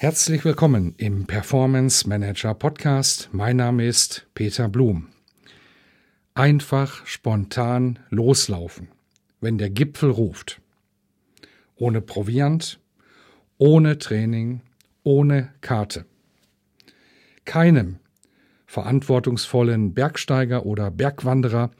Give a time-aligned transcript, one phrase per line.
[0.00, 3.30] Herzlich willkommen im Performance Manager Podcast.
[3.32, 5.08] Mein Name ist Peter Blum.
[6.34, 8.86] Einfach spontan loslaufen,
[9.40, 10.60] wenn der Gipfel ruft.
[11.74, 12.78] Ohne Proviant,
[13.58, 14.60] ohne Training,
[15.02, 16.04] ohne Karte.
[17.44, 17.98] Keinem
[18.66, 21.72] verantwortungsvollen Bergsteiger oder Bergwanderer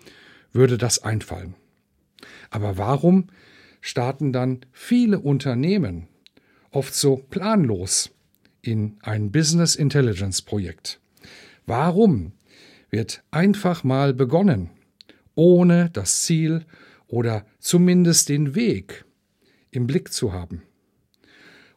[0.52, 1.54] würde das einfallen.
[2.50, 3.28] Aber warum
[3.80, 6.08] starten dann viele Unternehmen
[6.78, 8.12] oft so planlos
[8.62, 11.00] in ein Business Intelligence Projekt?
[11.66, 12.30] Warum
[12.88, 14.70] wird einfach mal begonnen,
[15.34, 16.64] ohne das Ziel
[17.08, 19.04] oder zumindest den Weg
[19.72, 20.62] im Blick zu haben?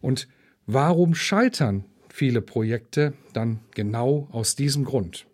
[0.02, 0.28] Und
[0.68, 5.26] warum scheitern viele Projekte dann genau aus diesem Grund?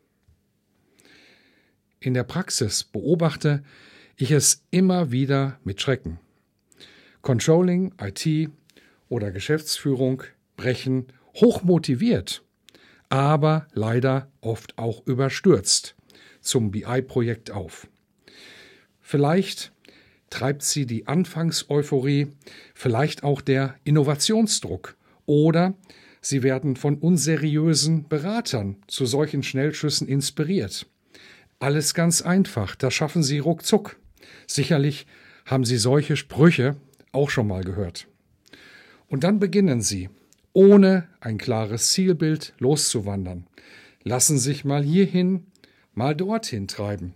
[2.00, 3.66] In der Praxis beobachte
[4.16, 6.20] ich es immer wieder mit Schrecken.
[7.22, 8.50] Controlling, IT
[9.09, 10.23] oder Geschäftsführung
[10.55, 12.44] brechen hochmotiviert,
[13.09, 15.95] aber leider oft auch überstürzt
[16.41, 17.88] zum BI-Projekt auf.
[19.02, 19.72] Vielleicht
[20.30, 22.27] treibt sie die Anfangseuphorie,
[22.73, 25.75] vielleicht auch der Innovationsdruck oder
[26.21, 30.88] sie werden von unseriösen Beratern zu solchen Schnellschüssen inspiriert.
[31.59, 33.97] Alles ganz einfach, das schaffen sie ruckzuck.
[34.45, 35.08] Sicherlich
[35.45, 36.75] haben Sie solche Sprüche
[37.11, 38.08] auch schon mal gehört.
[39.08, 40.09] Und dann beginnen sie,
[40.53, 43.48] ohne ein klares Zielbild loszuwandern,
[44.04, 45.48] lassen sich mal hierhin,
[45.93, 47.14] mal dorthin treiben,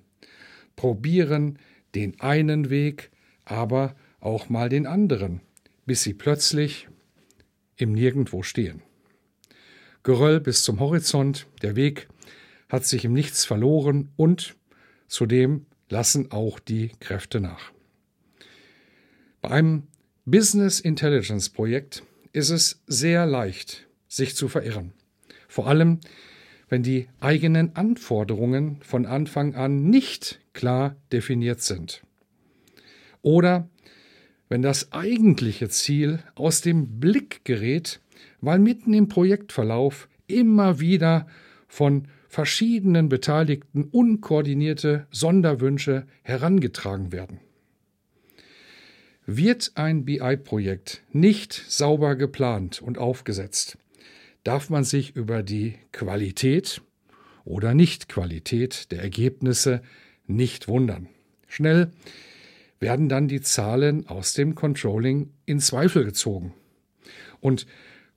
[0.76, 1.60] probieren
[1.96, 3.12] den einen Weg,
[3.46, 5.42] aber auch mal den anderen,
[5.86, 6.88] bis sie plötzlich
[7.76, 8.82] im Nirgendwo stehen.
[10.04, 12.08] Geröll bis zum Horizont, der Weg
[12.70, 14.56] hat sich im Nichts verloren und
[15.08, 17.72] zudem lassen auch die Kräfte nach.
[19.42, 19.88] Bei einem
[20.26, 24.94] Business Intelligence Projekt ist es sehr leicht, sich zu verirren.
[25.48, 26.00] Vor allem,
[26.70, 32.04] wenn die eigenen Anforderungen von Anfang an nicht klar definiert sind.
[33.24, 33.68] Oder
[34.48, 38.00] wenn das eigentliche Ziel aus dem Blick gerät,
[38.42, 41.26] weil mitten im Projektverlauf immer wieder
[41.68, 47.40] von verschiedenen Beteiligten unkoordinierte Sonderwünsche herangetragen werden.
[49.34, 53.78] Wird ein BI-Projekt nicht sauber geplant und aufgesetzt,
[54.44, 56.82] darf man sich über die Qualität
[57.46, 59.84] oder Nichtqualität der Ergebnisse
[60.28, 61.08] nicht wundern.
[61.48, 61.92] Schnell
[62.82, 66.54] werden dann die Zahlen aus dem Controlling in Zweifel gezogen.
[67.40, 67.68] Und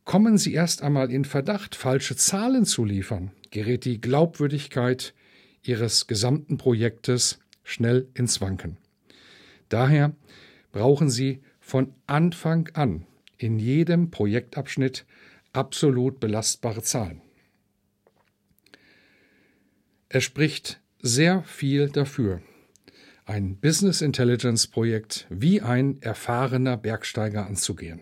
[0.05, 5.15] kommen sie erst einmal in Verdacht, falsche Zahlen zu liefern, gerät die Glaubwürdigkeit
[5.63, 8.79] ihres gesamten Projektes schnell ins Wanken.
[9.69, 10.17] Daher
[10.75, 13.07] brauchen Sie von Anfang an
[13.39, 15.07] in jedem Projektabschnitt
[15.53, 17.23] absolut belastbare Zahlen.
[20.09, 22.43] Es spricht sehr viel dafür,
[23.25, 28.01] ein Business Intelligence Projekt wie ein erfahrener Bergsteiger anzugehen.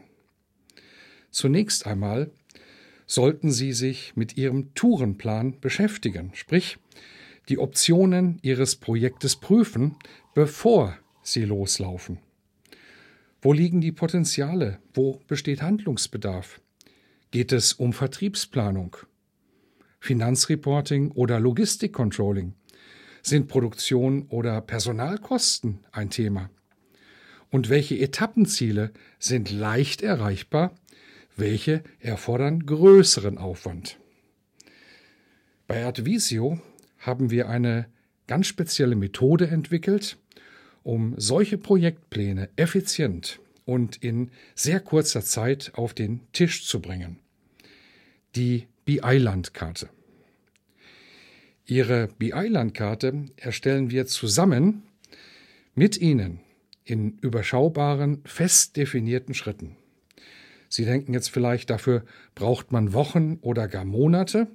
[1.30, 2.30] Zunächst einmal
[3.06, 6.78] sollten Sie sich mit Ihrem Tourenplan beschäftigen, sprich
[7.50, 9.96] die Optionen Ihres Projektes prüfen,
[10.32, 12.18] bevor Sie loslaufen.
[13.44, 14.78] Wo liegen die Potenziale?
[14.94, 16.60] Wo besteht Handlungsbedarf?
[17.32, 18.96] Geht es um Vertriebsplanung,
[19.98, 22.54] Finanzreporting oder Logistikcontrolling?
[23.20, 26.50] Sind Produktion oder Personalkosten ein Thema?
[27.50, 30.76] Und welche Etappenziele sind leicht erreichbar?
[31.36, 33.98] Welche erfordern größeren Aufwand?
[35.66, 36.60] Bei Advisio
[36.98, 37.88] haben wir eine
[38.28, 40.16] ganz spezielle Methode entwickelt,
[40.82, 47.18] um solche Projektpläne effizient und in sehr kurzer Zeit auf den Tisch zu bringen.
[48.34, 49.88] Die BI-Landkarte.
[51.66, 54.82] Ihre BI-Landkarte erstellen wir zusammen
[55.74, 56.40] mit Ihnen
[56.84, 59.76] in überschaubaren, fest definierten Schritten.
[60.68, 64.48] Sie denken jetzt vielleicht, dafür braucht man Wochen oder gar Monate.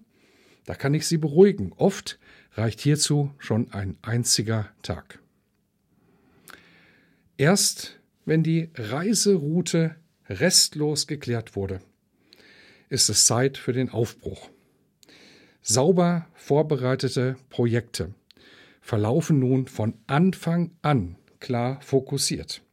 [0.66, 1.72] Da kann ich Sie beruhigen.
[1.78, 2.20] Oft
[2.54, 5.20] reicht hierzu schon ein einziger Tag.
[7.38, 9.96] Erst wenn die Reiseroute
[10.28, 11.82] restlos geklärt wurde,
[12.90, 14.50] ist es Zeit für den Aufbruch.
[15.62, 18.16] Sauber vorbereitete Projekte
[18.82, 22.64] verlaufen nun von Anfang an klar fokussiert.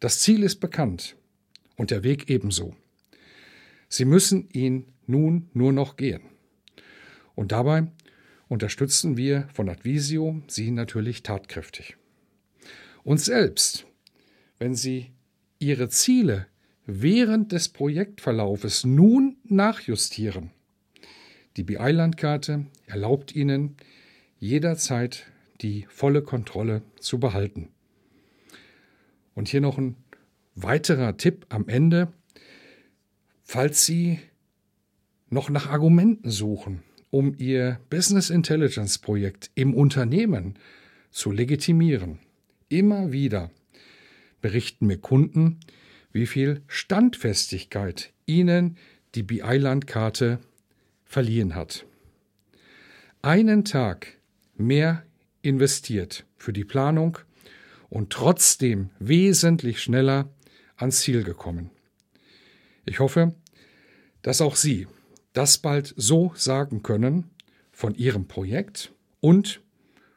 [0.00, 1.16] Das Ziel ist bekannt
[1.76, 2.76] und der Weg ebenso.
[3.88, 6.22] Sie müssen ihn nun nur noch gehen.
[7.34, 7.86] Und dabei
[8.48, 11.96] unterstützen wir von Advisio Sie natürlich tatkräftig.
[13.02, 13.86] Und selbst,
[14.58, 15.10] wenn Sie
[15.58, 16.46] Ihre Ziele
[16.86, 20.50] während des Projektverlaufes nun nachjustieren,
[21.56, 23.76] die BI-Landkarte erlaubt Ihnen
[24.38, 25.26] jederzeit
[25.60, 27.68] die volle Kontrolle zu behalten.
[29.34, 29.96] Und hier noch ein
[30.54, 32.12] weiterer Tipp am Ende.
[33.42, 34.18] Falls Sie
[35.28, 40.58] noch nach Argumenten suchen, um Ihr Business Intelligence Projekt im Unternehmen
[41.10, 42.18] zu legitimieren,
[42.68, 43.50] immer wieder
[44.44, 45.58] berichten mir Kunden,
[46.12, 48.76] wie viel Standfestigkeit Ihnen
[49.14, 50.38] die BI-Landkarte
[51.02, 51.86] verliehen hat.
[53.22, 54.18] Einen Tag
[54.54, 55.02] mehr
[55.40, 57.16] investiert für die Planung
[57.88, 60.28] und trotzdem wesentlich schneller
[60.76, 61.70] ans Ziel gekommen.
[62.84, 63.34] Ich hoffe,
[64.20, 64.86] dass auch Sie
[65.32, 67.30] das bald so sagen können
[67.72, 69.62] von Ihrem Projekt und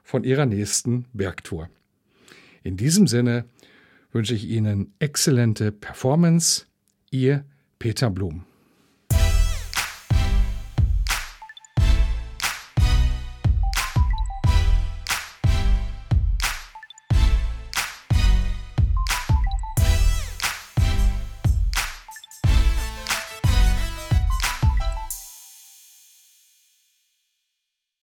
[0.04, 1.70] von Ihrer nächsten Bergtour.
[2.62, 3.46] In diesem Sinne
[4.12, 6.66] wünsche ich Ihnen exzellente Performance.
[7.12, 7.46] Ihr
[7.80, 8.46] Peter Blum.